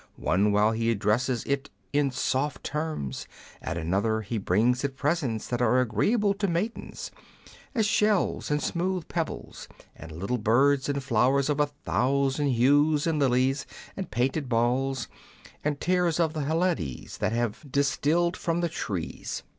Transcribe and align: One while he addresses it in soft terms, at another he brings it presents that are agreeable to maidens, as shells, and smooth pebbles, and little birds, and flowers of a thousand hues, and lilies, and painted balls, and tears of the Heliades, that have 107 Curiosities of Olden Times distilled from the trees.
One 0.17 0.51
while 0.51 0.71
he 0.71 0.89
addresses 0.89 1.43
it 1.43 1.69
in 1.93 2.09
soft 2.09 2.63
terms, 2.63 3.27
at 3.61 3.77
another 3.77 4.21
he 4.21 4.39
brings 4.39 4.83
it 4.83 4.97
presents 4.97 5.47
that 5.49 5.61
are 5.61 5.79
agreeable 5.79 6.33
to 6.39 6.47
maidens, 6.47 7.11
as 7.75 7.85
shells, 7.85 8.49
and 8.49 8.63
smooth 8.63 9.07
pebbles, 9.07 9.67
and 9.95 10.11
little 10.11 10.39
birds, 10.39 10.89
and 10.89 11.03
flowers 11.03 11.49
of 11.49 11.59
a 11.59 11.67
thousand 11.85 12.47
hues, 12.47 13.05
and 13.05 13.19
lilies, 13.19 13.67
and 13.95 14.09
painted 14.09 14.49
balls, 14.49 15.07
and 15.63 15.79
tears 15.79 16.19
of 16.19 16.33
the 16.33 16.45
Heliades, 16.45 17.19
that 17.19 17.31
have 17.31 17.63
107 17.63 17.69
Curiosities 17.69 17.69
of 17.69 17.69
Olden 17.69 17.71
Times 17.71 17.71
distilled 18.31 18.37
from 18.37 18.61
the 18.61 18.69
trees. 18.69 19.43